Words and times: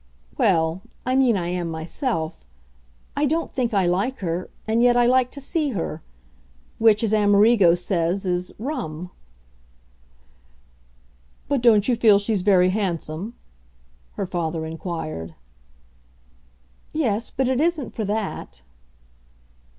"Well, 0.35 0.81
I 1.05 1.15
mean 1.15 1.37
I 1.37 1.49
am 1.49 1.69
myself. 1.69 2.43
I 3.15 3.25
don't 3.27 3.53
think 3.53 3.71
I 3.71 3.85
like 3.85 4.17
her 4.17 4.49
and 4.67 4.81
yet 4.81 4.97
I 4.97 5.05
like 5.05 5.29
to 5.29 5.39
see 5.39 5.73
her: 5.77 6.01
which, 6.79 7.03
as 7.03 7.13
Amerigo 7.13 7.75
says, 7.75 8.25
is 8.25 8.51
'rum.'" 8.57 9.11
"But 11.47 11.61
don't 11.61 11.87
you 11.87 11.95
feel 11.95 12.17
she's 12.17 12.41
very 12.41 12.71
handsome?" 12.71 13.35
her 14.13 14.25
father 14.25 14.65
inquired. 14.65 15.35
"Yes, 16.93 17.29
but 17.29 17.47
it 17.47 17.61
isn't 17.61 17.91
for 17.93 18.03
that." 18.03 18.63